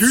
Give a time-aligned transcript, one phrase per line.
[0.00, 0.08] 今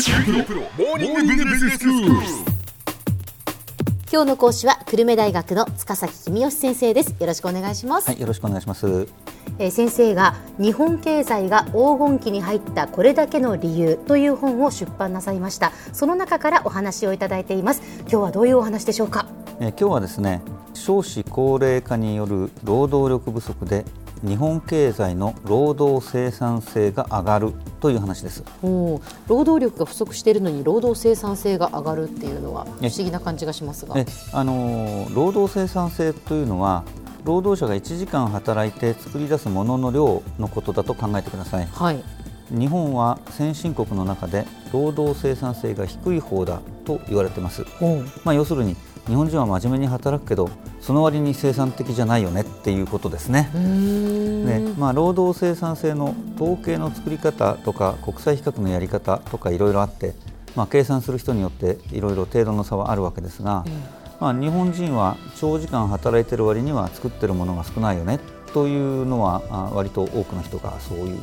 [4.21, 7.15] 日の講師は久留米大学の塚崎君吉先生です。
[7.19, 9.07] よろしくお願いします、はい、よろしくお願いします。
[9.57, 15.71] えー先生が日本経済が黄金期に入ったこれだけの理由という本を出版なさいました。
[15.91, 17.81] その中からお話をいただいています。
[18.01, 19.25] 今日はどういうお話でしょうか？
[19.59, 20.43] えー今日はですね、
[20.75, 23.85] 少子高齢化による労働力不足で
[24.23, 28.43] 日本経済の労働生産性が上がるという話です。
[28.61, 36.83] 労働力が不足しているのに労働生産性が上がるっていうのは不え思議な感じがしますがえあのー労働生産性というのは
[37.23, 41.67] 労働者が1時間働いて作り出すものの量のことだと考えてください。
[41.71, 42.03] はい
[42.51, 47.63] 日本は先進国の中で労働生産性が低い方だと言われてます。
[48.23, 48.75] まあ、要するに
[49.09, 53.49] 日本人は真面目に働くけどその割に生産的じゃないよねっていうことですね。
[53.55, 60.13] うーんねまあ、労働生産性の統計の作り方とか国際比較のやり方とかいろいろあって、
[60.55, 63.65] まあ、計算する人によっていろいろ程度の差はあるわけですが、
[64.19, 68.19] まあ、日本人は長時間働いてる割には作ってるものが少ないよね
[68.53, 71.19] というのはあ割と多くの人がそういう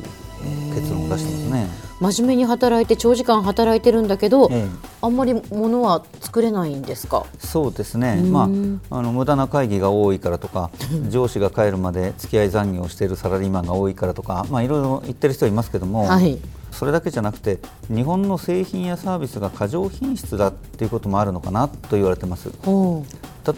[0.75, 1.67] 結論を出してますね。
[1.99, 7.25] 真面目に働いて長時間働いてるんだけど、ええあんまり物は作れないんですか？
[7.39, 8.31] そうですね、ん。
[8.31, 8.49] ま
[8.89, 10.71] あ、あの無駄な会議が多いからとか
[11.09, 16.39] 上司が帰るまで付き合い残業をしているサラリーマンが多いからとか、まあ、いろいろ言ってる人はいますけども、はい。
[16.71, 17.57] それだけじゃなくて
[17.89, 22.51] 日本の製品やサービスが過剰品質だっていうこともあるのかなと言われてます。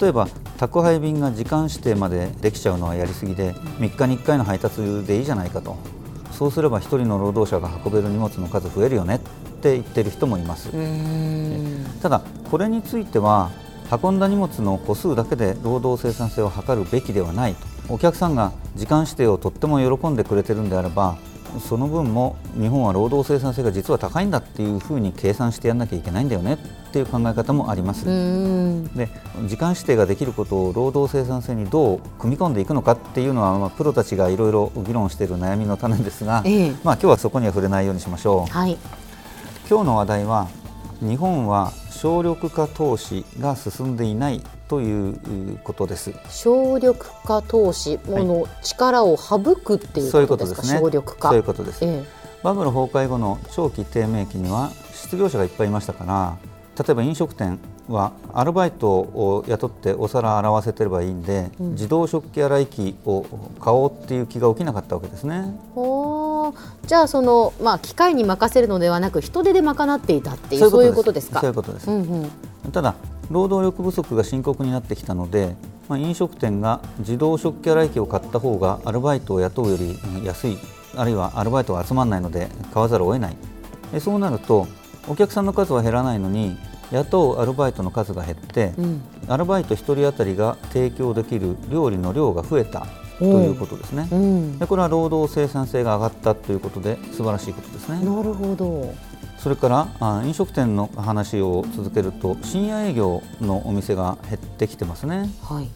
[0.02, 5.76] 例えば宅配便が時間指定までできちゃうのはやりすぎで3日に1回の配達でいいじゃないかと。
[6.32, 9.20] そうすれば1人の労働者が運べる荷物の数増えるよね
[9.60, 10.70] って言ってる人もいます。
[12.02, 13.52] ただこれについては
[13.92, 17.68] 運んだ荷物の個数だけで労働生産性を測るべきではないと。
[17.90, 21.18] お客さんが時間指定をとっても喜んでくれてるんであれば
[21.68, 28.06] その分も日本は労働生産性が実は高いんだっていうふうに計算してやらなきゃいけないんだよねっていう考え方もあります。
[28.06, 29.10] で
[29.48, 36.72] 時間指定ができることを労働生産性にどう組み込んでいくのかっていうのは、まあ、プロたちがいろいろ議論している悩みの種ですが、ええ。
[36.84, 38.52] まあ、今日はそこには触れないようにしましょう。
[38.52, 38.78] はい
[39.70, 40.48] 今日の話題は
[41.00, 46.12] 日本は省力化投資が進んでいないということです。
[46.28, 50.80] 省力化投資もの力を省くっていうそういうこでかこととですすね。
[50.80, 51.86] 省力化そういうことです。
[51.86, 52.04] え
[52.42, 56.38] バブル崩壊後の長期低迷期には失業者がいっぱいいましたから、
[56.84, 63.24] 例えば飲食店はアルバイトを雇ってお皿洗わせてればいいんで、自動食器洗い機を
[63.60, 65.54] 買おうっていう気が起きなかったわけですね。
[66.86, 71.32] じゃあそのまあ機械に任せるのではなく人手で賄っていたっていうそういうことです。
[71.32, 71.40] か？
[71.40, 71.90] そういうことです。
[71.90, 72.26] うんう
[72.68, 72.72] ん。
[72.72, 72.96] ただ
[73.32, 75.56] 労働力不足が深刻になってきたので、
[75.88, 80.58] まあ、飲食店が自動食器洗い機を買った方がアルバイトを雇うより安い
[80.96, 83.38] あるいはアルバイトが集まらないので買わざるを得ない。
[83.92, 84.68] でそうなると
[85.08, 86.58] お客さんの数は減らないのに
[86.92, 89.02] 雇うアルバイトの数が減って、うん。
[89.28, 92.88] アルバイト1人当たりが提供できる料理の量が増えた
[93.20, 94.08] ということですね。
[94.12, 94.60] うん。
[94.60, 98.00] でこれは労働生産性が上がったということで素晴らしいことですね。
[98.00, 98.94] なるほど。
[99.38, 105.30] それからあ飲食店の話を続けると深夜営業のお店が減ってきてますね。
[105.44, 105.70] はい。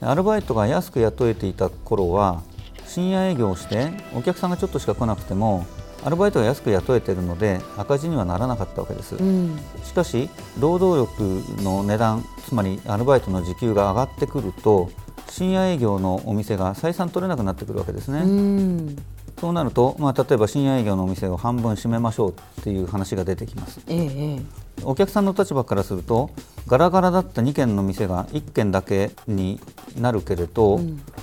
[0.00, 2.42] アルバイトが安く雇えていた頃は
[2.86, 5.66] 深夜営業をしてお客さんがちょっとしか来なくても
[6.04, 9.16] アルバイトが安く雇えているので赤字にはならなかったわけです。
[9.16, 9.58] うん。
[9.82, 14.90] しかし労働力の値段つまりアルバイトの時給が上がってくると
[15.34, 18.96] 深夜営業のお店が採算取れなくなってくるわけですね、うん。
[19.40, 22.30] そうなると、まあ、例えば深夜営業のお店を半分閉めましょう
[22.60, 23.80] っていう話が出てきます。
[23.88, 24.42] ええええ。
[24.84, 26.30] お客さんの立場からすると
[26.68, 29.60] ガラガラだった2軒の店が1軒だけに
[29.98, 30.78] なるけれど、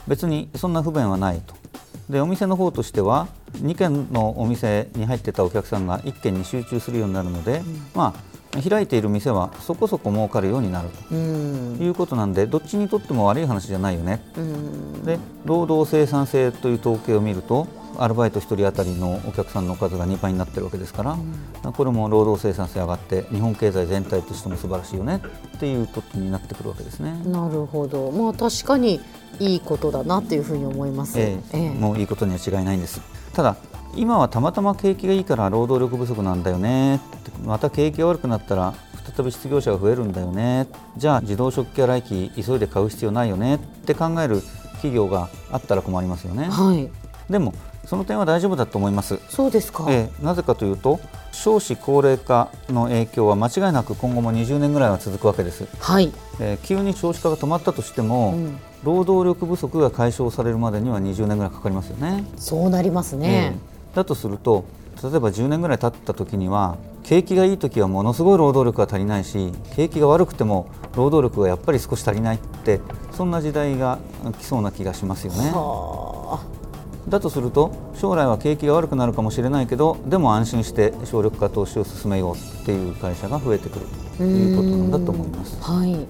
[0.09, 1.55] 別にそんな不便はないと。
[2.09, 7.61] でお店の方としては2軒のお店に入ってたお客さんが1軒に集中するようになるので、
[7.95, 11.75] まあ、開いている店はそこそこ儲かるようになるうん。
[11.77, 14.21] ということなんでどっちにとっても悪い話じゃないよね。
[14.35, 15.03] うん。
[15.05, 17.67] で労働生産性という統計を見ると
[17.97, 21.17] アルバイト1人当たりのお客さんの数が2倍になってるわけですから、
[21.71, 25.21] これも労働生産性上がって日本経済全体としても素晴らしいよね。
[25.57, 27.21] っていうことになってくるわけですね。
[27.25, 28.11] なるほど。
[28.11, 29.01] まあ確かに
[29.39, 31.19] いいことだなっていうふうに思います。
[31.19, 31.57] ええ。
[31.57, 31.69] ええ。
[31.69, 33.01] もういいことには違いないんです。
[33.33, 33.55] ただ
[33.95, 36.99] 今はたまたま景気がいいから労働力不足なんだよね。
[37.45, 38.73] また景気が悪くなったら
[39.15, 40.67] 再び失業者が増えるんだよね。
[40.97, 43.55] じゃあ自動食器洗い機急いで買う必要ないよね。
[43.55, 44.41] って考える
[44.73, 46.45] 企業があったら困りますよね。
[46.45, 46.89] はい。
[47.29, 47.53] でも
[47.85, 49.19] その点は大丈夫だと思います。
[49.29, 50.23] そうですか、ええ。
[50.25, 50.99] なぜかというと
[51.31, 58.57] 少子高齢化の影響は間違いなく今後も20年ぐらいは続くわけです、はい、えー急に少子化が止まったとしても、うん。
[58.83, 62.25] 労働力不足が解消されるまでには20年ぐらいかかりますよね。
[62.37, 64.65] そうなりますね、ええだとすると
[65.03, 72.79] 例えば10年ぐらい経った時には景気がいい時はものすごい労働力が足りないし景気が悪くても労働力がやっぱり少し足りないって
[73.11, 73.99] そんな時代が
[74.39, 75.51] 来そうな気がしますよね。
[77.09, 83.85] だとすると将来は景気が悪くなるかもしれないけどでも安心して省力化投資を進めようっていう会社が増えてくる
[84.17, 85.57] ということなんだと思います。
[85.61, 86.07] はい、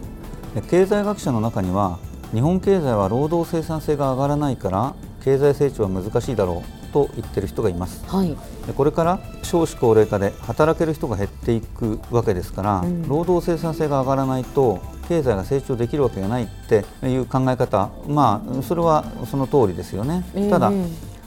[0.70, 2.00] 経済学者の中には
[2.34, 4.94] 日本経済は労働生産性が上がらないから
[5.24, 8.36] 経済成長は難しいだろうと言ってる人がいます、はい、
[8.76, 20.24] これから少子高齢化で働ける人が減っていくわけですから、うん、労働生産性が上がらないと経済が成長できるわけがないっていう考え方、まあ、それはその通りですよね。
[20.50, 20.72] ただ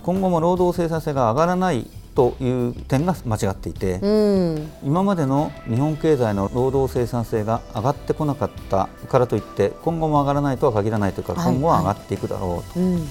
[0.03, 13.09] 今後も労働生産性が上がらないという点が間違っていて、うん、今までの日本経済の労働生産性が上がってこなかったからといって今後も上がらないとは限らないというか、今後は上がっていくだろうと、はいはいうん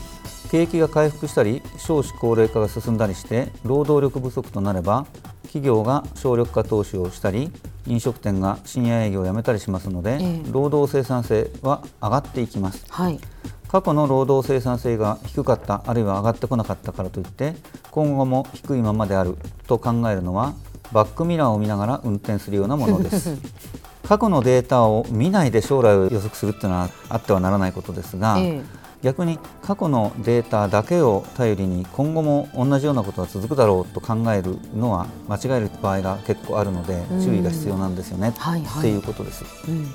[0.53, 5.07] 景気が回復したり少子高齢化が進んだりして労働力不足となれば
[5.41, 7.51] 企業が省力化投資をしたり
[7.87, 13.19] 飲食店が深夜営業をやめたりしますので、え労働生産性は上がっていきます、はい、
[13.67, 17.55] 過去の労働生産性が低かったあるいは上がってこなかったからといって
[17.89, 19.35] 今後も低いままである
[19.65, 20.53] と考えるのは
[20.91, 23.35] バックミラーを見ながら運転するようなものです。
[24.07, 28.61] 過去のデータを見ないで将来を予測するというのはあってはならないことですが、え
[29.03, 39.43] 逆に過去のデータだけを頼りに今後も同じようなことが続くだろうと考えるのは間違える場合が結構あるので注意が必要なんですよね、っていうことです。
[39.67, 39.91] うん、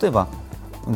[0.00, 0.28] 例えば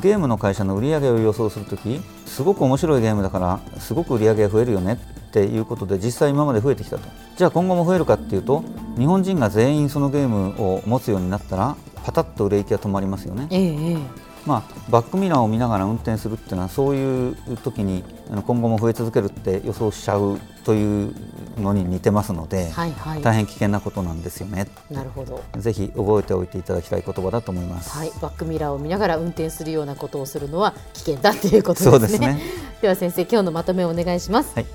[0.00, 4.99] ゲームの会社の売り上げを予想するときすごく面白いゲームだからすごく売り上げが増えるよね
[5.29, 7.09] っていうことで実際今まで増えてきたと。
[7.37, 8.65] じゃあ今後も増えるかっていうと
[8.97, 13.47] 日本人が全員そのゲームを持つようになったらパタッと売れ行きが止まりますよね。
[13.50, 18.04] ええまあ、バックミラーを見ながら運転するっていうのはそういう時に
[18.46, 21.14] 今後も増え続けるって予想しちゃうという
[21.58, 24.69] のに似てますので、はいはい、大変危険なことなんですよね。
[24.90, 31.99] なるほどぜひ覚えておいていただきたい言葉だと思います、はい、バックミラーを見ながら運転するようなことをするのは危険だということですね。
[31.99, 32.40] ですね
[32.82, 34.52] では先生今日のまとめをお願いします。
[34.54, 34.66] はい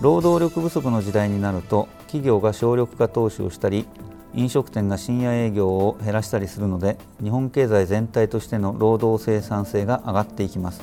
[0.00, 3.86] 労働力不足の時代になると企業が省力化投資をしたり
[4.34, 10.82] 飲食店が深夜営業を減らしたりするので日本経済全体としての労働生産性が上がっていきます。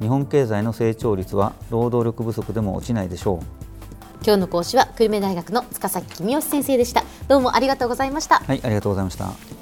[0.00, 3.38] 日本経済の成長率は労働力不足でも落ちないでしょう。
[4.24, 7.04] 今日の講師は久留米大学の塚崎君吉先生でした。
[7.28, 8.36] どうもありがとうございました。
[8.36, 9.61] はいありがとうございました